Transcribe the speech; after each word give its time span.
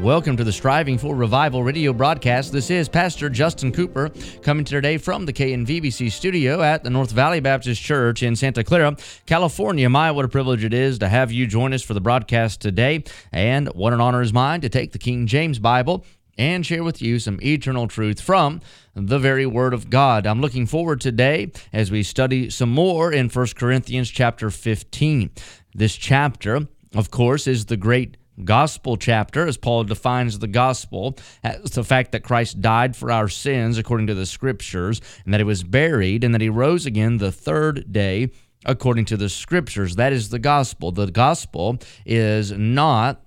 Welcome 0.00 0.36
to 0.36 0.44
the 0.44 0.52
Striving 0.52 0.98
for 0.98 1.16
Revival 1.16 1.62
radio 1.62 1.94
broadcast. 1.94 2.52
This 2.52 2.70
is 2.70 2.86
Pastor 2.86 3.30
Justin 3.30 3.72
Cooper 3.72 4.10
coming 4.42 4.66
today 4.66 4.98
from 4.98 5.24
the 5.24 5.32
KNVBC 5.32 6.12
studio 6.12 6.60
at 6.60 6.84
the 6.84 6.90
North 6.90 7.10
Valley 7.10 7.40
Baptist 7.40 7.80
Church 7.80 8.22
in 8.22 8.36
Santa 8.36 8.62
Clara, 8.62 8.94
California. 9.24 9.88
My, 9.88 10.10
what 10.10 10.26
a 10.26 10.28
privilege 10.28 10.64
it 10.64 10.74
is 10.74 10.98
to 10.98 11.08
have 11.08 11.32
you 11.32 11.46
join 11.46 11.72
us 11.72 11.82
for 11.82 11.94
the 11.94 12.00
broadcast 12.02 12.60
today. 12.60 13.04
And 13.32 13.68
what 13.68 13.94
an 13.94 14.02
honor 14.02 14.20
is 14.20 14.34
mine 14.34 14.60
to 14.60 14.68
take 14.68 14.92
the 14.92 14.98
King 14.98 15.26
James 15.26 15.58
Bible 15.58 16.04
and 16.36 16.64
share 16.64 16.84
with 16.84 17.00
you 17.00 17.18
some 17.18 17.40
eternal 17.42 17.88
truth 17.88 18.20
from 18.20 18.60
the 18.94 19.18
very 19.18 19.46
word 19.46 19.72
of 19.72 19.88
God. 19.88 20.26
I'm 20.26 20.42
looking 20.42 20.66
forward 20.66 21.00
today 21.00 21.52
as 21.72 21.90
we 21.90 22.02
study 22.02 22.50
some 22.50 22.70
more 22.70 23.10
in 23.10 23.30
1 23.30 23.46
Corinthians 23.56 24.10
chapter 24.10 24.50
15. 24.50 25.30
This 25.74 25.96
chapter, 25.96 26.68
of 26.94 27.10
course, 27.10 27.46
is 27.46 27.64
the 27.64 27.78
great 27.78 28.18
gospel 28.44 28.96
chapter, 28.96 29.46
as 29.46 29.56
Paul 29.56 29.84
defines 29.84 30.38
the 30.38 30.46
gospel 30.46 31.18
as 31.42 31.70
the 31.70 31.84
fact 31.84 32.12
that 32.12 32.22
Christ 32.22 32.60
died 32.60 32.96
for 32.96 33.10
our 33.10 33.28
sins 33.28 33.78
according 33.78 34.06
to 34.08 34.14
the 34.14 34.26
scriptures, 34.26 35.00
and 35.24 35.32
that 35.32 35.40
he 35.40 35.44
was 35.44 35.62
buried, 35.62 36.24
and 36.24 36.34
that 36.34 36.40
he 36.40 36.48
rose 36.48 36.86
again 36.86 37.16
the 37.18 37.32
third 37.32 37.92
day 37.92 38.30
according 38.64 39.04
to 39.06 39.16
the 39.16 39.28
scriptures. 39.28 39.96
That 39.96 40.12
is 40.12 40.28
the 40.28 40.38
gospel. 40.38 40.92
The 40.92 41.10
gospel 41.10 41.78
is 42.04 42.52
not 42.52 43.22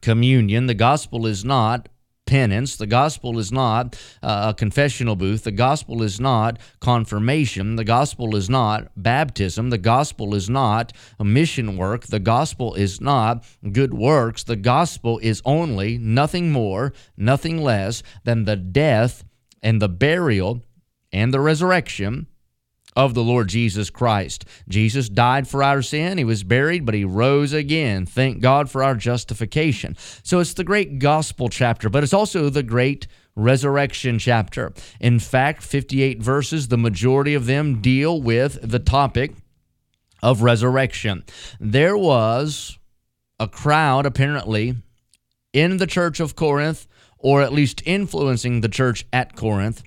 communion, 0.00 0.66
the 0.66 0.74
gospel 0.74 1.26
is 1.26 1.44
not 1.44 1.88
penance. 2.30 2.76
The 2.76 2.86
gospel 2.86 3.40
is 3.40 3.50
not 3.50 4.00
uh, 4.22 4.52
a 4.52 4.54
confessional 4.54 5.16
booth. 5.16 5.42
The 5.42 5.50
gospel 5.50 6.00
is 6.00 6.20
not 6.20 6.60
confirmation. 6.78 7.74
The 7.74 7.84
gospel 7.84 8.36
is 8.36 8.48
not 8.48 8.92
baptism. 8.96 9.70
The 9.70 9.78
gospel 9.78 10.36
is 10.36 10.48
not 10.48 10.92
mission 11.18 11.76
work. 11.76 12.06
The 12.06 12.20
gospel 12.20 12.74
is 12.74 13.00
not 13.00 13.44
good 13.72 13.92
works. 13.92 14.44
The 14.44 14.54
gospel 14.54 15.18
is 15.18 15.42
only 15.44 15.98
nothing 15.98 16.52
more, 16.52 16.92
nothing 17.16 17.58
less 17.58 18.04
than 18.22 18.44
the 18.44 18.56
death 18.56 19.24
and 19.60 19.82
the 19.82 19.88
burial 19.88 20.62
and 21.12 21.34
the 21.34 21.40
resurrection 21.40 22.28
of 22.96 23.14
the 23.14 23.22
Lord 23.22 23.48
Jesus 23.48 23.90
Christ. 23.90 24.44
Jesus 24.68 25.08
died 25.08 25.46
for 25.46 25.62
our 25.62 25.82
sin. 25.82 26.18
He 26.18 26.24
was 26.24 26.42
buried, 26.42 26.84
but 26.84 26.94
he 26.94 27.04
rose 27.04 27.52
again. 27.52 28.06
Thank 28.06 28.40
God 28.40 28.70
for 28.70 28.82
our 28.82 28.94
justification. 28.94 29.96
So 30.22 30.40
it's 30.40 30.54
the 30.54 30.64
great 30.64 30.98
gospel 30.98 31.48
chapter, 31.48 31.88
but 31.88 32.02
it's 32.02 32.12
also 32.12 32.50
the 32.50 32.62
great 32.62 33.06
resurrection 33.36 34.18
chapter. 34.18 34.72
In 35.00 35.18
fact, 35.18 35.62
58 35.62 36.20
verses, 36.22 36.68
the 36.68 36.76
majority 36.76 37.34
of 37.34 37.46
them 37.46 37.80
deal 37.80 38.20
with 38.20 38.58
the 38.62 38.80
topic 38.80 39.34
of 40.22 40.42
resurrection. 40.42 41.24
There 41.58 41.96
was 41.96 42.78
a 43.38 43.48
crowd, 43.48 44.04
apparently, 44.04 44.76
in 45.52 45.78
the 45.78 45.86
church 45.86 46.20
of 46.20 46.36
Corinth, 46.36 46.86
or 47.18 47.42
at 47.42 47.52
least 47.52 47.82
influencing 47.86 48.60
the 48.60 48.68
church 48.68 49.06
at 49.12 49.36
Corinth 49.36 49.82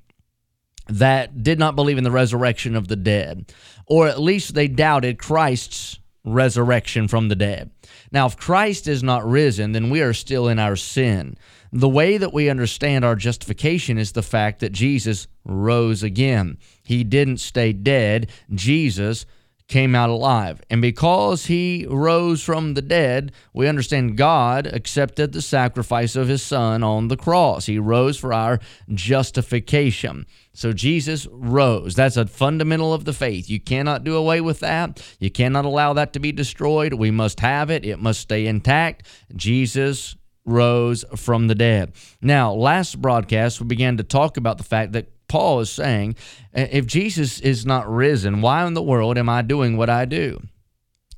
that 0.87 1.43
did 1.43 1.59
not 1.59 1.75
believe 1.75 1.97
in 1.97 2.03
the 2.03 2.11
resurrection 2.11 2.75
of 2.75 2.87
the 2.87 2.95
dead, 2.95 3.53
or 3.85 4.07
at 4.07 4.21
least 4.21 4.53
they 4.53 4.67
doubted 4.67 5.19
Christ's 5.19 5.99
resurrection 6.25 7.07
from 7.07 7.27
the 7.27 7.35
dead. 7.35 7.71
Now, 8.11 8.25
if 8.27 8.37
Christ 8.37 8.87
is 8.87 9.03
not 9.03 9.27
risen, 9.27 9.71
then 9.71 9.89
we 9.89 10.01
are 10.01 10.13
still 10.13 10.47
in 10.47 10.59
our 10.59 10.75
sin. 10.75 11.37
The 11.71 11.89
way 11.89 12.17
that 12.17 12.33
we 12.33 12.49
understand 12.49 13.03
our 13.03 13.15
justification 13.15 13.97
is 13.97 14.11
the 14.11 14.21
fact 14.21 14.59
that 14.59 14.71
Jesus 14.71 15.27
rose 15.43 16.03
again. 16.03 16.57
He 16.83 17.03
didn't 17.03 17.37
stay 17.37 17.73
dead. 17.73 18.29
Jesus 18.53 19.25
came 19.67 19.95
out 19.95 20.09
alive. 20.09 20.61
And 20.69 20.81
because 20.81 21.45
he 21.45 21.85
rose 21.89 22.43
from 22.43 22.73
the 22.73 22.81
dead, 22.81 23.31
we 23.53 23.67
understand 23.67 24.17
God 24.17 24.67
accepted 24.67 25.31
the 25.31 25.41
sacrifice 25.41 26.15
of 26.15 26.27
his 26.27 26.43
son 26.43 26.83
on 26.83 27.07
the 27.07 27.17
cross. 27.17 27.65
He 27.65 27.79
rose 27.79 28.17
for 28.17 28.33
our 28.33 28.59
justification. 28.93 30.25
So 30.53 30.73
Jesus 30.73 31.27
rose. 31.31 31.95
That's 31.95 32.17
a 32.17 32.27
fundamental 32.27 32.93
of 32.93 33.05
the 33.05 33.13
faith. 33.13 33.49
You 33.49 33.59
cannot 33.59 34.03
do 34.03 34.15
away 34.15 34.41
with 34.41 34.59
that. 34.59 35.01
You 35.19 35.31
cannot 35.31 35.65
allow 35.65 35.93
that 35.93 36.13
to 36.13 36.19
be 36.19 36.31
destroyed. 36.31 36.93
We 36.93 37.11
must 37.11 37.39
have 37.39 37.71
it, 37.71 37.85
it 37.85 37.99
must 37.99 38.19
stay 38.19 38.45
intact. 38.45 39.07
Jesus 39.35 40.15
rose 40.45 41.05
from 41.15 41.47
the 41.47 41.55
dead. 41.55 41.93
Now, 42.21 42.53
last 42.53 43.01
broadcast, 43.01 43.61
we 43.61 43.67
began 43.67 43.97
to 43.97 44.03
talk 44.03 44.37
about 44.37 44.57
the 44.57 44.63
fact 44.63 44.91
that 44.91 45.07
Paul 45.33 45.61
is 45.61 45.71
saying, 45.71 46.15
if 46.53 46.85
Jesus 46.85 47.39
is 47.39 47.65
not 47.65 47.91
risen, 47.91 48.41
why 48.41 48.67
in 48.67 48.75
the 48.75 48.83
world 48.83 49.17
am 49.17 49.29
I 49.29 49.41
doing 49.41 49.75
what 49.75 49.89
I 49.89 50.05
do? 50.05 50.43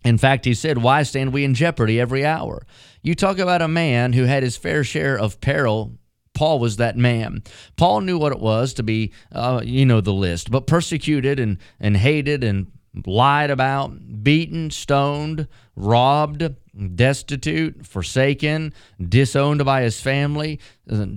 In 0.06 0.18
fact, 0.18 0.46
he 0.46 0.54
said, 0.54 0.78
Why 0.78 1.04
stand 1.04 1.34
we 1.34 1.44
in 1.44 1.54
jeopardy 1.54 2.00
every 2.00 2.26
hour? 2.26 2.66
You 3.02 3.14
talk 3.14 3.40
about 3.40 3.62
a 3.62 3.68
man 3.68 4.14
who 4.14 4.24
had 4.24 4.42
his 4.42 4.56
fair 4.56 4.86
share 4.86 5.20
of 5.20 5.42
peril. 5.42 5.98
Paul 6.34 6.60
was 6.60 6.78
that 6.78 6.96
man. 6.96 7.44
Paul 7.76 8.00
knew 8.00 8.18
what 8.18 8.32
it 8.32 8.40
was 8.40 8.74
to 8.76 8.84
be, 8.84 9.12
uh, 9.34 9.60
you 9.66 9.86
know, 9.86 10.00
the 10.00 10.14
list, 10.14 10.50
but 10.50 10.66
persecuted 10.66 11.38
and, 11.38 11.58
and 11.82 11.98
hated 11.98 12.42
and 12.42 12.72
lied 13.06 13.52
about, 13.52 14.24
beaten, 14.24 14.72
stoned, 14.72 15.50
robbed, 15.76 16.56
destitute, 16.96 17.86
forsaken, 17.86 18.74
disowned 19.02 19.64
by 19.64 19.82
his 19.82 20.00
family, 20.00 20.60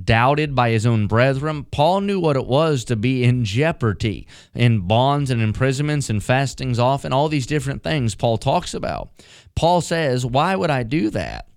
doubted 0.05 0.55
by 0.55 0.71
his 0.71 0.87
own 0.87 1.07
brethren. 1.07 1.65
Paul 1.65 2.03
knew 2.03 2.21
what 2.21 2.37
it 2.37 2.47
was 2.47 2.85
to 2.85 2.97
be 2.97 3.25
in 3.25 3.45
jeopardy, 3.45 4.27
in 4.55 4.87
bonds 4.87 5.31
and 5.31 5.43
imprisonments 5.43 6.09
and 6.09 6.23
fastings 6.23 6.79
off, 6.79 7.05
and 7.05 7.13
all 7.13 7.29
these 7.29 7.47
different 7.47 7.83
things 7.83 8.15
Paul 8.15 8.39
talks 8.39 8.75
about. 8.75 9.11
Paul 9.55 9.81
says, 9.81 10.25
Why 10.25 10.55
would 10.55 10.71
I 10.71 10.85
do 10.85 11.11
that? 11.11 11.49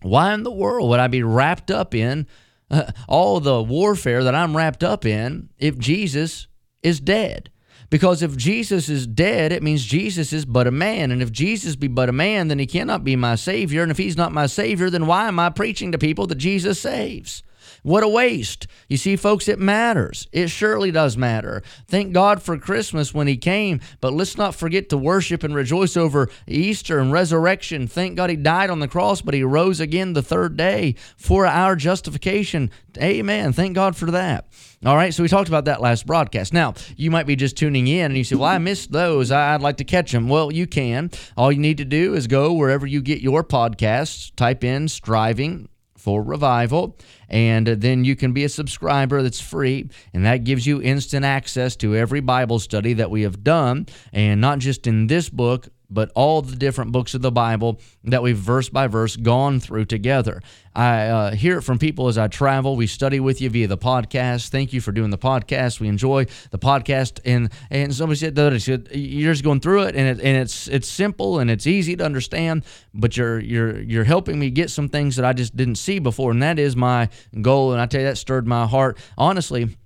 Why 0.00 0.34
in 0.34 0.42
the 0.42 0.50
world 0.50 0.88
would 0.90 1.00
I 1.00 1.06
be 1.06 1.22
wrapped 1.22 1.70
up 1.70 1.94
in 1.94 2.26
uh, 2.70 2.90
all 3.08 3.38
the 3.38 3.62
warfare 3.62 4.24
that 4.24 4.34
I'm 4.34 4.56
wrapped 4.56 4.82
up 4.82 5.04
in 5.04 5.50
if 5.58 5.78
Jesus 5.78 6.48
is 6.82 6.98
dead? 6.98 7.51
Because 7.92 8.22
if 8.22 8.38
Jesus 8.38 8.88
is 8.88 9.06
dead, 9.06 9.52
it 9.52 9.62
means 9.62 9.84
Jesus 9.84 10.32
is 10.32 10.46
but 10.46 10.66
a 10.66 10.70
man. 10.70 11.10
And 11.10 11.20
if 11.20 11.30
Jesus 11.30 11.76
be 11.76 11.88
but 11.88 12.08
a 12.08 12.12
man, 12.12 12.48
then 12.48 12.58
he 12.58 12.66
cannot 12.66 13.04
be 13.04 13.16
my 13.16 13.34
Savior. 13.34 13.82
And 13.82 13.90
if 13.90 13.98
he's 13.98 14.16
not 14.16 14.32
my 14.32 14.46
Savior, 14.46 14.88
then 14.88 15.06
why 15.06 15.28
am 15.28 15.38
I 15.38 15.50
preaching 15.50 15.92
to 15.92 15.98
people 15.98 16.26
that 16.28 16.36
Jesus 16.36 16.80
saves? 16.80 17.42
What 17.82 18.04
a 18.04 18.08
waste. 18.08 18.68
You 18.88 18.96
see, 18.96 19.16
folks, 19.16 19.48
it 19.48 19.58
matters. 19.58 20.28
It 20.30 20.48
surely 20.50 20.92
does 20.92 21.16
matter. 21.16 21.62
Thank 21.88 22.12
God 22.12 22.40
for 22.40 22.56
Christmas 22.56 23.12
when 23.12 23.26
He 23.26 23.36
came, 23.36 23.80
but 24.00 24.12
let's 24.12 24.38
not 24.38 24.54
forget 24.54 24.88
to 24.90 24.96
worship 24.96 25.42
and 25.42 25.52
rejoice 25.52 25.96
over 25.96 26.28
Easter 26.46 27.00
and 27.00 27.10
resurrection. 27.10 27.88
Thank 27.88 28.16
God 28.16 28.30
He 28.30 28.36
died 28.36 28.70
on 28.70 28.78
the 28.78 28.86
cross, 28.86 29.20
but 29.20 29.34
He 29.34 29.42
rose 29.42 29.80
again 29.80 30.12
the 30.12 30.22
third 30.22 30.56
day 30.56 30.94
for 31.16 31.44
our 31.44 31.74
justification. 31.74 32.70
Amen. 32.98 33.52
Thank 33.52 33.74
God 33.74 33.96
for 33.96 34.12
that. 34.12 34.46
All 34.84 34.96
right, 34.96 35.12
so 35.12 35.22
we 35.24 35.28
talked 35.28 35.48
about 35.48 35.64
that 35.64 35.80
last 35.80 36.06
broadcast. 36.06 36.52
Now, 36.52 36.74
you 36.96 37.10
might 37.10 37.26
be 37.26 37.36
just 37.36 37.56
tuning 37.56 37.88
in 37.88 38.06
and 38.06 38.16
you 38.16 38.24
say, 38.24 38.36
Well, 38.36 38.48
I 38.48 38.58
missed 38.58 38.92
those. 38.92 39.32
I'd 39.32 39.60
like 39.60 39.78
to 39.78 39.84
catch 39.84 40.12
them. 40.12 40.28
Well, 40.28 40.52
you 40.52 40.68
can. 40.68 41.10
All 41.36 41.50
you 41.50 41.58
need 41.58 41.78
to 41.78 41.84
do 41.84 42.14
is 42.14 42.28
go 42.28 42.52
wherever 42.52 42.86
you 42.86 43.02
get 43.02 43.20
your 43.20 43.42
podcasts, 43.42 44.34
type 44.36 44.62
in 44.62 44.86
Striving 44.88 45.68
for 46.02 46.20
Revival, 46.20 46.98
and 47.28 47.66
then 47.66 48.04
you 48.04 48.16
can 48.16 48.32
be 48.32 48.42
a 48.42 48.48
subscriber 48.48 49.22
that's 49.22 49.40
free, 49.40 49.88
and 50.12 50.24
that 50.24 50.42
gives 50.42 50.66
you 50.66 50.82
instant 50.82 51.24
access 51.24 51.76
to 51.76 51.94
every 51.94 52.20
Bible 52.20 52.58
study 52.58 52.92
that 52.94 53.10
we 53.10 53.22
have 53.22 53.44
done, 53.44 53.86
and 54.12 54.40
not 54.40 54.58
just 54.58 54.88
in 54.88 55.06
this 55.06 55.28
book, 55.28 55.68
but 55.92 56.10
all 56.14 56.42
the 56.42 56.56
different 56.56 56.92
books 56.92 57.14
of 57.14 57.22
the 57.22 57.30
Bible 57.30 57.80
that 58.04 58.22
we've 58.22 58.36
verse 58.36 58.68
by 58.68 58.86
verse 58.86 59.16
gone 59.16 59.60
through 59.60 59.84
together. 59.84 60.42
I 60.74 61.06
uh, 61.08 61.30
hear 61.32 61.58
it 61.58 61.62
from 61.62 61.78
people 61.78 62.08
as 62.08 62.16
I 62.16 62.28
travel. 62.28 62.76
We 62.76 62.86
study 62.86 63.20
with 63.20 63.40
you 63.40 63.50
via 63.50 63.66
the 63.66 63.76
podcast. 63.76 64.48
Thank 64.48 64.72
you 64.72 64.80
for 64.80 64.90
doing 64.90 65.10
the 65.10 65.18
podcast. 65.18 65.80
We 65.80 65.88
enjoy 65.88 66.26
the 66.50 66.58
podcast. 66.58 67.20
And 67.24 67.50
and 67.70 67.94
somebody 67.94 68.18
said 68.18 68.34
that 68.36 68.88
you're 68.94 69.32
just 69.32 69.44
going 69.44 69.60
through 69.60 69.82
it, 69.82 69.94
and 69.94 70.18
it, 70.18 70.24
and 70.24 70.36
it's 70.36 70.68
it's 70.68 70.88
simple 70.88 71.38
and 71.38 71.50
it's 71.50 71.66
easy 71.66 71.94
to 71.96 72.04
understand. 72.04 72.64
But 72.94 73.16
you're 73.16 73.38
you're 73.38 73.80
you're 73.80 74.04
helping 74.04 74.38
me 74.38 74.50
get 74.50 74.70
some 74.70 74.88
things 74.88 75.16
that 75.16 75.26
I 75.26 75.34
just 75.34 75.56
didn't 75.56 75.76
see 75.76 75.98
before, 75.98 76.30
and 76.30 76.42
that 76.42 76.58
is 76.58 76.74
my 76.74 77.10
goal. 77.40 77.72
And 77.72 77.80
I 77.80 77.86
tell 77.86 78.00
you 78.00 78.06
that 78.06 78.16
stirred 78.16 78.46
my 78.46 78.66
heart. 78.66 78.96
Honestly, 79.18 79.76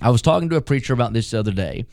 I 0.00 0.10
was 0.10 0.22
talking 0.22 0.48
to 0.48 0.56
a 0.56 0.60
preacher 0.60 0.92
about 0.92 1.12
this 1.12 1.30
the 1.30 1.38
other 1.38 1.52
day 1.52 1.86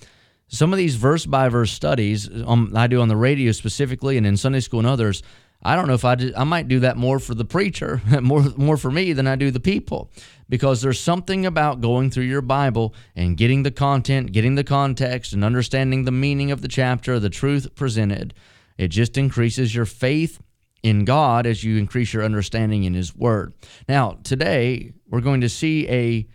some 0.47 0.71
of 0.71 0.77
these 0.77 0.95
verse 0.95 1.25
by 1.25 1.49
verse 1.49 1.71
studies 1.71 2.29
um, 2.45 2.71
I 2.75 2.87
do 2.87 3.01
on 3.01 3.07
the 3.07 3.15
radio 3.15 3.51
specifically 3.51 4.17
and 4.17 4.27
in 4.27 4.37
Sunday 4.37 4.59
school 4.59 4.79
and 4.79 4.87
others, 4.87 5.23
I 5.63 5.75
don't 5.75 5.87
know 5.87 5.95
if 5.95 6.05
I 6.05 6.15
did, 6.15 6.35
I 6.35 6.43
might 6.43 6.67
do 6.67 6.81
that 6.81 6.97
more 6.97 7.17
for 7.17 7.33
the 7.33 7.45
preacher, 7.45 8.01
more 8.21 8.43
more 8.55 8.77
for 8.77 8.91
me 8.91 9.13
than 9.13 9.25
I 9.25 9.35
do 9.35 9.49
the 9.49 9.59
people, 9.59 10.11
because 10.47 10.81
there's 10.81 10.99
something 10.99 11.45
about 11.45 11.81
going 11.81 12.11
through 12.11 12.25
your 12.25 12.43
Bible 12.43 12.93
and 13.15 13.35
getting 13.35 13.63
the 13.63 13.71
content, 13.71 14.31
getting 14.31 14.55
the 14.55 14.63
context, 14.63 15.33
and 15.33 15.43
understanding 15.43 16.05
the 16.05 16.11
meaning 16.11 16.51
of 16.51 16.61
the 16.61 16.67
chapter, 16.67 17.19
the 17.19 17.29
truth 17.29 17.73
presented. 17.73 18.35
It 18.77 18.89
just 18.89 19.17
increases 19.17 19.73
your 19.73 19.85
faith 19.85 20.39
in 20.83 21.03
God 21.03 21.47
as 21.47 21.63
you 21.63 21.77
increase 21.77 22.13
your 22.13 22.23
understanding 22.23 22.83
in 22.83 22.93
His 22.93 23.15
Word. 23.15 23.53
Now, 23.89 24.19
today 24.23 24.93
we're 25.09 25.21
going 25.21 25.41
to 25.41 25.49
see 25.49 25.89
a 25.89 26.27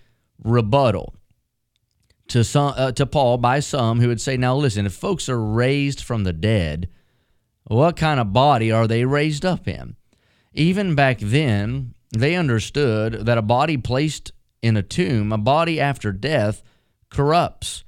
rebuttal 0.43 1.15
to 2.31 2.45
some 2.45 2.75
uh, 2.77 2.93
to 2.93 3.07
Paul 3.07 3.39
by 3.39 3.61
some 3.61 4.01
who 4.01 4.09
would 4.09 4.21
say, 4.21 4.37
"Now 4.37 4.57
listen, 4.57 4.87
if 4.87 4.93
folks 4.95 5.29
are 5.29 5.41
raised 5.41 6.03
from 6.03 6.25
the 6.25 6.33
dead, 6.33 6.89
what 7.65 7.97
kind 7.97 8.19
of 8.19 8.33
body 8.33 8.73
are 8.73 8.87
they 8.87 9.05
raised 9.05 9.45
up 9.45 9.69
in?" 9.69 9.97
Even 10.53 10.95
back 10.95 11.19
then, 11.21 11.95
they 12.17 12.35
understood 12.35 13.27
that 13.27 13.39
a 13.39 13.43
body 13.43 13.77
placed 13.77 14.33
in 14.63 14.77
a 14.77 14.83
tomb, 14.83 15.33
a 15.33 15.39
body 15.39 15.81
after 15.81 16.13
death, 16.13 16.63
corrupts. 17.09 17.85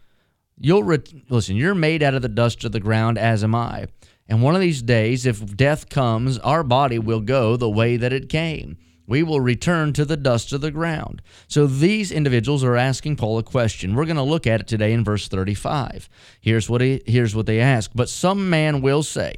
You'll 0.59 0.85
re- 0.85 0.99
listen. 1.29 1.57
You're 1.57 1.75
made 1.75 2.03
out 2.03 2.15
of 2.15 2.23
the 2.23 2.29
dust 2.29 2.65
of 2.65 2.73
the 2.73 2.81
ground, 2.81 3.19
as 3.19 3.43
am 3.43 3.55
I. 3.55 3.87
And 4.29 4.43
one 4.43 4.55
of 4.55 4.61
these 4.61 4.83
days, 4.83 5.27
if 5.27 5.57
death 5.57 5.89
comes, 5.89 6.39
our 6.39 6.63
body 6.63 6.99
will 6.99 7.21
go 7.21 7.57
the 7.57 7.69
way 7.69 7.97
that 7.97 8.13
it 8.13 8.29
came. 8.29 8.79
We 9.07 9.23
will 9.23 9.41
return 9.41 9.93
to 9.95 10.05
the 10.05 10.17
dust 10.17 10.53
of 10.53 10.61
the 10.61 10.71
ground. 10.71 11.23
So 11.49 11.67
these 11.67 12.13
individuals 12.13 12.63
are 12.63 12.77
asking 12.77 13.17
Paul 13.17 13.39
a 13.39 13.43
question. 13.43 13.95
We're 13.95 14.05
going 14.05 14.17
to 14.17 14.23
look 14.23 14.47
at 14.47 14.61
it 14.61 14.69
today 14.69 14.93
in 14.93 15.05
verse 15.05 15.29
35. 15.29 16.09
Here's 16.41 16.71
what 16.71 16.81
he, 16.81 17.03
here's 17.07 17.35
what 17.35 17.47
they 17.47 17.61
ask. 17.61 17.91
But 17.95 18.09
some 18.09 18.49
man 18.49 18.81
will 18.81 19.03
say, 19.03 19.35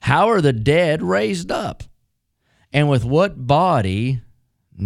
"How 0.00 0.28
are 0.28 0.40
the 0.40 0.52
dead 0.52 1.02
raised 1.02 1.50
up? 1.50 1.84
And 2.72 2.88
with 2.88 3.04
what 3.04 3.46
body 3.46 4.22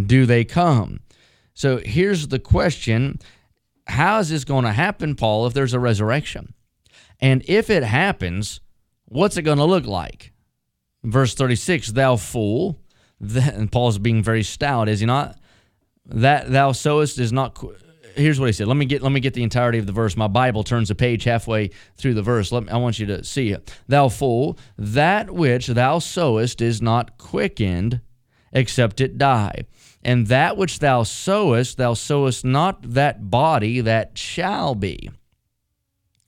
do 0.07 0.27
they 0.27 0.45
come?" 0.45 1.01
So 1.55 1.79
here's 1.79 2.29
the 2.29 2.39
question 2.39 3.21
How 3.87 4.19
is 4.19 4.31
this 4.31 4.45
going 4.45 4.65
to 4.65 4.73
happen, 4.73 5.15
Paul, 5.15 5.47
if 5.47 5.55
there's 5.55 5.75
a 5.75 5.81
resurrection? 5.81 6.55
And 7.21 7.45
if 7.47 7.71
it 7.71 7.85
happens, 7.85 8.61
what's 9.05 9.37
it 9.37 9.43
going 9.43 9.59
to 9.59 9.65
look 9.65 9.87
like? 9.87 10.33
Verse 11.05 11.35
36 11.35 11.93
Thou 11.93 12.17
fool. 12.17 12.82
And 13.23 13.71
Paul's 13.71 13.99
being 13.99 14.23
very 14.23 14.43
stout, 14.43 14.89
is 14.89 15.01
he 15.01 15.07
not? 15.07 15.39
That 16.07 16.51
thou 16.51 16.73
sowest 16.73 17.19
is 17.19 17.33
not. 17.33 17.63
Here's 18.17 18.41
what 18.41 18.47
he 18.47 18.53
said. 18.53 18.67
Let 18.67 18.77
me 18.77 18.85
get 18.85 19.03
let 19.03 19.13
me 19.13 19.21
get 19.21 19.35
the 19.35 19.45
entirety 19.45 19.79
of 19.79 19.87
the 19.87 19.93
verse. 19.93 20.17
My 20.17 20.27
Bible 20.27 20.65
turns 20.65 20.91
a 20.91 20.95
page 20.95 21.25
halfway 21.25 21.71
through 21.97 22.15
the 22.15 22.23
verse. 22.23 22.51
Let 22.51 22.65
me, 22.65 22.71
I 22.71 22.77
want 22.77 22.99
you 22.99 23.07
to 23.07 23.25
see 23.25 23.51
it. 23.51 23.73
Thou 23.87 24.09
fool, 24.09 24.59
that 24.77 25.31
which 25.31 25.69
thou 25.69 26.01
sowest 26.01 26.61
is 26.61 26.83
not 26.83 27.17
quickened, 27.17 28.01
except 28.53 29.01
it 29.01 29.19
die. 29.19 29.65
And 30.05 30.27
that 30.27 30.57
which 30.57 30.81
thou 30.81 31.05
sowest, 31.05 31.77
thou 31.77 31.95
sowest 31.95 32.45
not 32.45 32.83
that 32.95 33.31
body 33.31 33.81
that 33.81 34.19
shall 34.19 34.75
be. 34.75 35.11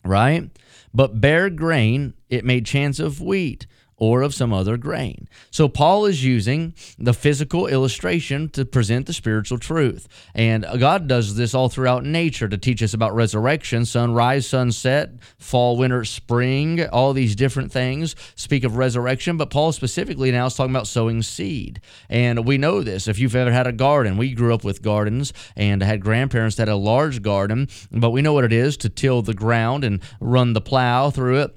Right? 0.05 0.50
But 0.93 1.20
bare 1.20 1.50
grain, 1.50 2.14
it 2.29 2.44
may 2.44 2.61
chance 2.61 3.00
of 3.00 3.20
wheat 3.20 3.67
or 3.96 4.23
of 4.23 4.35
some 4.35 4.52
other 4.52 4.76
grain. 4.76 5.29
So 5.50 5.69
Paul 5.69 6.06
is 6.06 6.25
using 6.25 6.75
the 6.99 7.14
physical 7.14 7.67
illustration 7.67 8.49
to 8.50 8.64
present 8.64 9.06
the 9.06 9.12
spiritual 9.12 9.58
truth. 9.58 10.08
And 10.35 10.67
God 10.79 11.06
does 11.06 11.37
this 11.37 11.55
all 11.55 11.69
throughout 11.69 12.05
nature 12.05 12.49
to 12.49 12.58
teach 12.58 12.82
us 12.82 12.94
about 12.94 13.14
resurrection, 13.14 13.85
sunrise, 13.85 14.46
sunset, 14.46 15.11
fall, 15.38 15.76
winter, 15.76 16.05
spring, 16.05 16.87
all 16.88 17.12
these 17.12 17.37
different 17.37 17.73
things 17.73 18.14
speak 18.35 18.64
of 18.64 18.76
resurrection, 18.76 19.37
but 19.37 19.50
Paul 19.50 19.73
specifically 19.73 20.31
now 20.31 20.47
is 20.47 20.55
talking 20.55 20.75
about 20.75 20.87
sowing 20.87 21.23
seed. 21.23 21.81
And 22.08 22.47
we 22.47 22.58
know 22.58 22.82
this. 22.82 23.08
If 23.08 23.19
you've 23.19 23.37
ever 23.37 23.52
had 23.52 23.67
a 23.67 23.73
garden, 23.73 24.17
we 24.17 24.32
grew 24.32 24.55
up 24.55 24.64
with 24.64 24.82
gardens 24.82 25.32
and 25.56 25.82
had 25.82 26.00
grandparents 26.00 26.56
that 26.56 26.69
had 26.69 26.75
a 26.75 26.76
large 26.76 27.23
garden, 27.23 27.69
but 27.90 28.11
we 28.11 28.23
know 28.23 28.32
what 28.32 28.44
it 28.44 28.52
is 28.52 28.76
to 28.79 28.88
till 28.88 29.23
the 29.23 29.35
ground 29.35 29.85
and 29.85 30.02
run 30.20 30.52
the 30.52 30.61
plow 30.61 31.11
through 31.11 31.40
it 31.40 31.56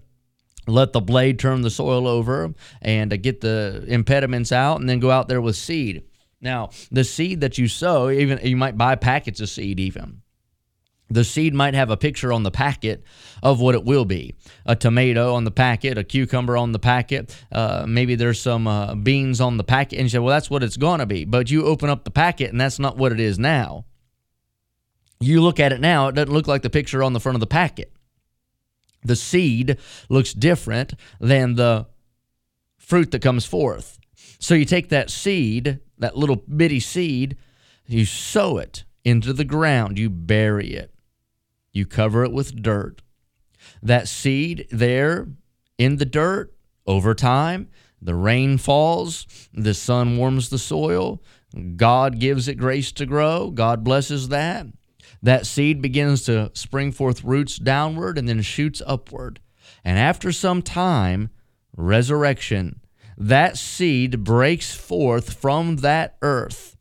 let 0.68 0.94
the 0.94 1.02
blade 1.02 1.40
turn 1.40 1.62
the 1.62 1.69
soil 1.69 2.08
over 2.08 2.54
and 2.81 3.12
uh, 3.12 3.18
get 3.18 3.42
the 3.42 3.86
impediments 3.88 4.52
out 4.52 4.80
and 4.80 4.90
then 4.90 5.00
go 5.00 5.10
out 5.10 5.28
there 5.28 5.42
with 5.42 5.56
seed. 5.56 6.04
Now 6.42 6.69
the 6.92 7.04
seed 7.04 7.42
that 7.42 7.58
you 7.58 7.68
sow 7.68 8.10
even 8.10 8.40
you 8.44 8.58
might 8.58 8.78
buy 8.78 8.96
packets 8.96 9.40
of 9.40 9.50
seed 9.50 9.80
even. 9.80 10.22
The 11.10 11.24
seed 11.24 11.54
might 11.54 11.74
have 11.74 11.90
a 11.90 11.96
picture 11.96 12.34
on 12.34 12.44
the 12.44 12.52
packet 12.52 13.02
of 13.42 13.62
what 13.62 13.75
it 13.75 13.86
will 13.86 14.04
be. 14.04 14.36
A 14.66 14.75
tomato 14.75 15.34
on 15.34 15.46
the 15.46 15.52
packet 15.52 15.98
a 15.98 16.04
cucumber 16.04 16.58
on 16.58 16.74
the 16.74 16.80
packet 16.80 17.36
uh, 17.52 17.86
maybe 17.88 18.16
there's 18.16 18.42
some 18.42 18.68
uh, 18.68 18.94
beans 18.94 19.40
on 19.42 19.58
the 19.58 19.64
packet 19.64 19.98
and 19.98 20.06
you 20.06 20.10
say 20.10 20.19
well 20.19 20.34
that's 20.34 20.50
what 20.50 20.64
it's 20.64 20.78
going 20.78 21.00
to 21.00 21.06
be. 21.06 21.25
But 21.25 21.50
you 21.50 21.66
open 21.66 21.90
up 21.90 22.04
the 22.04 22.12
packet 22.12 22.52
and 22.52 22.60
that's 22.60 22.78
not 22.78 22.98
what 22.98 23.12
it 23.12 23.19
is 23.19 23.40
now. 23.40 23.86
You 25.19 25.42
look 25.42 25.60
at 25.60 25.72
it 25.72 25.80
now 25.81 26.10
it 26.10 26.16
doesn't 26.16 26.34
look 26.34 26.48
like 26.48 26.62
the 26.62 26.69
picture 26.69 27.02
on 27.02 27.14
the 27.14 27.19
front 27.19 27.36
of 27.36 27.40
the 27.40 27.48
packet 27.48 27.92
the 29.07 29.15
seed 29.15 29.77
looks 30.09 30.33
different 30.33 30.94
than 31.19 31.56
the 31.56 31.88
fruit 32.77 33.12
that 33.12 33.21
comes 33.21 33.45
forth. 33.45 34.00
So 34.39 34.54
you 34.54 34.65
take 34.65 34.89
that 34.89 35.09
seed, 35.09 35.80
that 35.98 36.18
little 36.18 36.36
bitty 36.36 36.80
seed, 36.80 37.38
you 37.86 38.06
sow 38.06 38.57
it 38.57 38.83
into 39.04 39.33
the 39.33 39.45
ground, 39.45 39.98
you 39.98 40.09
bury 40.09 40.74
it, 40.74 40.94
you 41.71 41.86
cover 41.86 42.24
it 42.24 42.31
with 42.31 42.62
dirt. 42.62 43.01
That 43.81 44.07
seed 44.07 44.68
there 44.71 45.27
in 45.77 45.98
the 45.98 46.06
dirt, 46.06 46.54
over 46.86 47.13
time, 47.13 47.69
the 48.01 48.15
rain 48.15 48.57
falls, 48.57 49.27
the 49.54 49.74
sun 49.74 50.18
warms 50.18 50.50
the 50.50 50.57
soil, 50.57 51.21
God 51.75 52.19
gives 52.19 52.48
it 52.48 52.56
grace 52.56 52.92
to 52.94 53.06
grow, 53.06 53.50
God 53.50 53.83
blesses 53.83 54.30
that 54.30 54.68
that 55.22 55.46
seed 55.46 55.81
begins 55.81 56.24
to 56.25 56.52
spring 56.54 56.92
forth 56.92 57.24
roots 57.24 57.58
downward 57.58 58.18
and 58.18 58.28
then 58.28 58.42
shoots 58.42 58.81
upward. 58.86 59.40
And 59.84 59.98
after 59.98 60.31
some 60.31 60.62
time, 60.62 61.30
resurrection, 61.75 62.81
that 63.18 63.58
seed 63.58 64.24
breaks 64.24 64.75
forth 64.75 65.34
from 65.34 65.78
that 65.78 66.18
earth. 66.22 66.78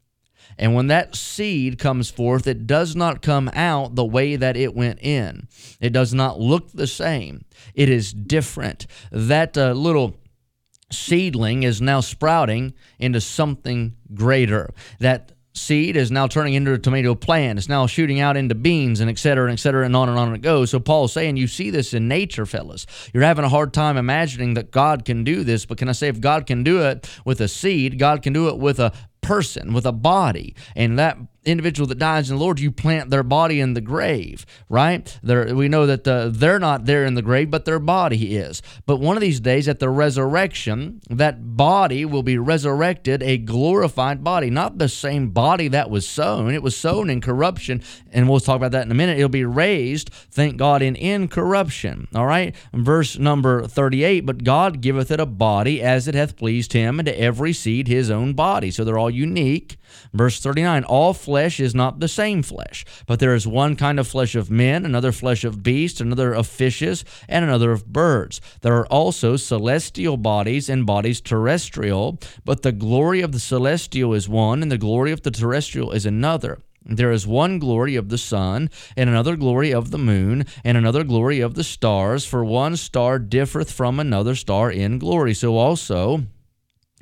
And 0.58 0.74
when 0.74 0.86
that 0.86 1.14
seed 1.14 1.78
comes 1.78 2.10
forth, 2.10 2.46
it 2.46 2.66
does 2.66 2.96
not 2.96 3.22
come 3.22 3.50
out 3.52 3.94
the 3.94 4.04
way 4.04 4.36
that 4.36 4.56
it 4.56 4.74
went 4.74 5.00
in. 5.02 5.48
It 5.80 5.90
does 5.92 6.14
not 6.14 6.40
look 6.40 6.72
the 6.72 6.86
same. 6.86 7.44
It 7.74 7.88
is 7.90 8.12
different. 8.12 8.86
That 9.12 9.56
uh, 9.58 9.72
little 9.72 10.16
seedling 10.90 11.62
is 11.62 11.82
now 11.82 12.00
sprouting 12.00 12.74
into 12.98 13.20
something 13.20 13.96
greater. 14.14 14.70
That 15.00 15.32
seed 15.56 15.96
is 15.96 16.10
now 16.10 16.26
turning 16.26 16.54
into 16.54 16.72
a 16.72 16.78
tomato 16.78 17.14
plant. 17.14 17.58
It's 17.58 17.68
now 17.68 17.86
shooting 17.86 18.20
out 18.20 18.36
into 18.36 18.54
beans 18.54 19.00
and 19.00 19.10
et 19.10 19.18
cetera, 19.18 19.44
and 19.44 19.52
et 19.52 19.60
cetera, 19.60 19.84
and 19.84 19.96
on 19.96 20.08
and 20.08 20.18
on 20.18 20.34
it 20.34 20.42
goes. 20.42 20.70
So 20.70 20.78
Paul's 20.78 21.12
saying 21.12 21.36
you 21.36 21.48
see 21.48 21.70
this 21.70 21.94
in 21.94 22.08
nature, 22.08 22.46
fellas. 22.46 22.86
You're 23.12 23.22
having 23.22 23.44
a 23.44 23.48
hard 23.48 23.72
time 23.72 23.96
imagining 23.96 24.54
that 24.54 24.70
God 24.70 25.04
can 25.04 25.24
do 25.24 25.44
this, 25.44 25.66
but 25.66 25.78
can 25.78 25.88
I 25.88 25.92
say 25.92 26.08
if 26.08 26.20
God 26.20 26.46
can 26.46 26.62
do 26.62 26.82
it 26.82 27.08
with 27.24 27.40
a 27.40 27.48
seed, 27.48 27.98
God 27.98 28.22
can 28.22 28.32
do 28.32 28.48
it 28.48 28.58
with 28.58 28.78
a 28.78 28.92
person, 29.20 29.72
with 29.72 29.86
a 29.86 29.92
body. 29.92 30.54
And 30.76 30.98
that 30.98 31.18
individual 31.46 31.86
that 31.86 31.98
dies 31.98 32.30
in 32.30 32.36
the 32.36 32.42
Lord, 32.42 32.60
you 32.60 32.70
plant 32.70 33.10
their 33.10 33.22
body 33.22 33.60
in 33.60 33.74
the 33.74 33.80
grave, 33.80 34.44
right? 34.68 35.18
They're, 35.22 35.54
we 35.54 35.68
know 35.68 35.86
that 35.86 36.04
the, 36.04 36.30
they're 36.32 36.58
not 36.58 36.84
there 36.84 37.04
in 37.04 37.14
the 37.14 37.22
grave, 37.22 37.50
but 37.50 37.64
their 37.64 37.78
body 37.78 38.36
is. 38.36 38.60
But 38.84 39.00
one 39.00 39.16
of 39.16 39.20
these 39.20 39.40
days 39.40 39.68
at 39.68 39.78
the 39.78 39.88
resurrection, 39.88 41.00
that 41.08 41.56
body 41.56 42.04
will 42.04 42.22
be 42.22 42.36
resurrected, 42.36 43.22
a 43.22 43.38
glorified 43.38 44.24
body, 44.24 44.50
not 44.50 44.78
the 44.78 44.88
same 44.88 45.30
body 45.30 45.68
that 45.68 45.88
was 45.88 46.08
sown. 46.08 46.52
It 46.52 46.62
was 46.62 46.76
sown 46.76 47.08
in 47.08 47.20
corruption, 47.20 47.82
and 48.10 48.28
we'll 48.28 48.40
talk 48.40 48.56
about 48.56 48.72
that 48.72 48.84
in 48.84 48.90
a 48.90 48.94
minute. 48.94 49.16
It'll 49.16 49.28
be 49.28 49.44
raised, 49.44 50.10
thank 50.10 50.56
God, 50.56 50.82
in 50.82 50.96
incorruption. 50.96 52.08
All 52.14 52.26
right? 52.26 52.54
Verse 52.72 53.18
number 53.18 53.66
38 53.66 54.26
But 54.26 54.44
God 54.44 54.80
giveth 54.80 55.10
it 55.10 55.20
a 55.20 55.26
body 55.26 55.80
as 55.80 56.08
it 56.08 56.14
hath 56.14 56.36
pleased 56.36 56.72
him, 56.72 56.98
and 56.98 57.06
to 57.06 57.18
every 57.18 57.52
seed 57.52 57.86
his 57.86 58.10
own 58.10 58.34
body. 58.34 58.70
So 58.70 58.84
they're 58.84 58.98
all 58.98 59.10
unique. 59.10 59.76
Verse 60.12 60.40
39 60.40 60.84
All 60.84 61.14
flesh 61.14 61.35
is 61.44 61.74
not 61.74 62.00
the 62.00 62.08
same 62.08 62.42
flesh, 62.42 62.84
but 63.06 63.20
there 63.20 63.34
is 63.34 63.46
one 63.46 63.76
kind 63.76 64.00
of 64.00 64.08
flesh 64.08 64.34
of 64.34 64.50
men, 64.50 64.84
another 64.84 65.12
flesh 65.12 65.44
of 65.44 65.62
beasts, 65.62 66.00
another 66.00 66.32
of 66.32 66.46
fishes, 66.46 67.04
and 67.28 67.44
another 67.44 67.72
of 67.72 67.92
birds. 67.92 68.40
There 68.62 68.76
are 68.76 68.86
also 68.86 69.36
celestial 69.36 70.16
bodies 70.16 70.68
and 70.68 70.86
bodies 70.86 71.20
terrestrial, 71.20 72.18
but 72.44 72.62
the 72.62 72.72
glory 72.72 73.20
of 73.20 73.32
the 73.32 73.40
celestial 73.40 74.14
is 74.14 74.28
one, 74.28 74.62
and 74.62 74.70
the 74.72 74.78
glory 74.78 75.12
of 75.12 75.22
the 75.22 75.30
terrestrial 75.30 75.92
is 75.92 76.06
another. 76.06 76.58
There 76.88 77.10
is 77.10 77.26
one 77.26 77.58
glory 77.58 77.96
of 77.96 78.10
the 78.10 78.18
sun, 78.18 78.70
and 78.96 79.10
another 79.10 79.34
glory 79.34 79.72
of 79.74 79.90
the 79.90 79.98
moon, 79.98 80.46
and 80.62 80.78
another 80.78 81.02
glory 81.02 81.40
of 81.40 81.54
the 81.54 81.64
stars, 81.64 82.24
for 82.24 82.44
one 82.44 82.76
star 82.76 83.18
differeth 83.18 83.72
from 83.72 83.98
another 83.98 84.36
star 84.36 84.70
in 84.70 85.00
glory. 85.00 85.34
So 85.34 85.56
also, 85.56 86.22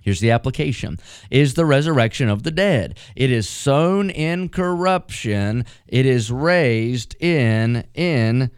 Here's 0.05 0.21
the 0.21 0.33
application 0.33 1.01
is 1.31 1.55
the 1.55 1.65
resurrection 1.65 2.29
of 2.29 2.43
the 2.43 2.51
dead. 2.51 2.99
It 3.17 3.31
is 3.31 3.49
sown 3.49 4.11
in 4.11 4.51
corruption, 4.51 5.65
it 5.89 6.05
is 6.05 6.31
raised 6.31 7.17
in 7.21 7.85
in 7.95 8.51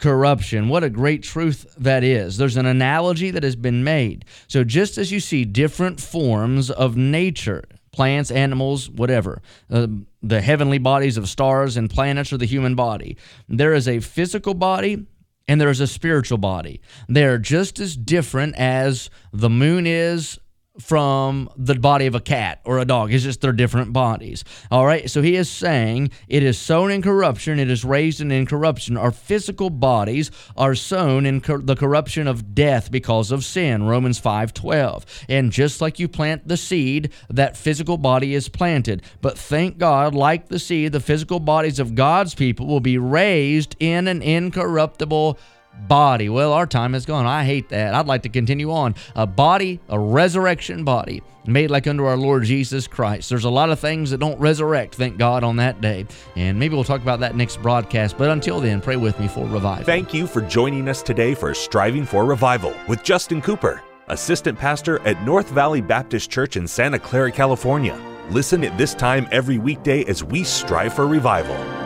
corruption. 0.00 0.68
What 0.68 0.82
a 0.82 0.90
great 0.90 1.22
truth 1.22 1.72
that 1.78 2.02
is. 2.02 2.36
There's 2.36 2.56
an 2.56 2.66
analogy 2.66 3.30
that 3.30 3.44
has 3.44 3.54
been 3.54 3.84
made. 3.84 4.24
So 4.48 4.64
just 4.64 4.98
as 4.98 5.12
you 5.12 5.20
see 5.20 5.44
different 5.44 6.00
forms 6.00 6.68
of 6.68 6.96
nature, 6.96 7.62
plants, 7.92 8.32
animals, 8.32 8.90
whatever, 8.90 9.40
uh, 9.70 9.86
the 10.20 10.40
heavenly 10.40 10.78
bodies 10.78 11.16
of 11.16 11.28
stars 11.28 11.76
and 11.76 11.88
planets 11.88 12.32
or 12.32 12.38
the 12.38 12.44
human 12.44 12.74
body, 12.74 13.16
there 13.48 13.72
is 13.72 13.86
a 13.86 14.00
physical 14.00 14.52
body 14.52 15.06
and 15.46 15.60
there 15.60 15.70
is 15.70 15.80
a 15.80 15.86
spiritual 15.86 16.38
body. 16.38 16.80
They're 17.08 17.38
just 17.38 17.78
as 17.78 17.96
different 17.96 18.56
as 18.56 19.10
the 19.32 19.48
moon 19.48 19.86
is 19.86 20.40
from 20.80 21.48
the 21.56 21.74
body 21.74 22.06
of 22.06 22.14
a 22.14 22.20
cat 22.20 22.60
or 22.64 22.78
a 22.78 22.84
dog. 22.84 23.12
It's 23.12 23.24
just 23.24 23.40
they're 23.40 23.52
different 23.52 23.92
bodies. 23.92 24.44
All 24.70 24.86
right. 24.86 25.10
So 25.10 25.22
he 25.22 25.36
is 25.36 25.50
saying 25.50 26.10
it 26.28 26.42
is 26.42 26.58
sown 26.58 26.90
in 26.90 27.02
corruption, 27.02 27.58
it 27.58 27.70
is 27.70 27.84
raised 27.84 28.20
in 28.20 28.30
incorruption. 28.30 28.96
Our 28.96 29.10
physical 29.10 29.70
bodies 29.70 30.30
are 30.56 30.74
sown 30.74 31.26
in 31.26 31.40
cor- 31.40 31.58
the 31.58 31.76
corruption 31.76 32.26
of 32.26 32.54
death 32.54 32.90
because 32.90 33.30
of 33.32 33.44
sin. 33.44 33.84
Romans 33.84 34.18
5 34.18 34.54
12. 34.54 35.24
And 35.28 35.50
just 35.52 35.80
like 35.80 35.98
you 35.98 36.08
plant 36.08 36.46
the 36.46 36.56
seed, 36.56 37.12
that 37.28 37.56
physical 37.56 37.98
body 37.98 38.34
is 38.34 38.48
planted. 38.48 39.02
But 39.20 39.38
thank 39.38 39.78
God, 39.78 40.14
like 40.14 40.48
the 40.48 40.58
seed, 40.58 40.92
the 40.92 41.00
physical 41.00 41.40
bodies 41.40 41.78
of 41.78 41.94
God's 41.94 42.34
people 42.34 42.66
will 42.66 42.80
be 42.80 42.98
raised 42.98 43.76
in 43.80 44.06
an 44.08 44.22
incorruptible 44.22 45.38
body. 45.86 46.28
Well, 46.28 46.52
our 46.52 46.66
time 46.66 46.94
is 46.94 47.06
gone. 47.06 47.26
I 47.26 47.44
hate 47.44 47.68
that. 47.68 47.94
I'd 47.94 48.06
like 48.06 48.22
to 48.22 48.28
continue 48.28 48.72
on. 48.72 48.94
A 49.14 49.26
body, 49.26 49.80
a 49.88 49.98
resurrection 49.98 50.84
body, 50.84 51.22
made 51.46 51.70
like 51.70 51.86
unto 51.86 52.04
our 52.04 52.16
Lord 52.16 52.44
Jesus 52.44 52.86
Christ. 52.86 53.28
There's 53.28 53.44
a 53.44 53.50
lot 53.50 53.70
of 53.70 53.78
things 53.78 54.10
that 54.10 54.18
don't 54.18 54.38
resurrect, 54.38 54.94
thank 54.94 55.16
God, 55.18 55.44
on 55.44 55.56
that 55.56 55.80
day. 55.80 56.06
And 56.36 56.58
maybe 56.58 56.74
we'll 56.74 56.84
talk 56.84 57.00
about 57.00 57.20
that 57.20 57.36
next 57.36 57.62
broadcast. 57.62 58.18
But 58.18 58.30
until 58.30 58.60
then, 58.60 58.80
pray 58.80 58.96
with 58.96 59.18
me 59.18 59.28
for 59.28 59.46
revival. 59.46 59.84
Thank 59.84 60.12
you 60.12 60.26
for 60.26 60.42
joining 60.42 60.88
us 60.88 61.02
today 61.02 61.34
for 61.34 61.54
Striving 61.54 62.04
for 62.04 62.24
Revival 62.24 62.74
with 62.86 63.02
Justin 63.02 63.40
Cooper, 63.40 63.82
Assistant 64.08 64.58
Pastor 64.58 65.00
at 65.06 65.22
North 65.24 65.48
Valley 65.50 65.80
Baptist 65.80 66.30
Church 66.30 66.56
in 66.56 66.66
Santa 66.66 66.98
Clara, 66.98 67.32
California. 67.32 67.98
Listen 68.30 68.62
at 68.64 68.76
this 68.76 68.94
time 68.94 69.26
every 69.32 69.58
weekday 69.58 70.04
as 70.04 70.22
we 70.22 70.44
strive 70.44 70.92
for 70.92 71.06
revival. 71.06 71.77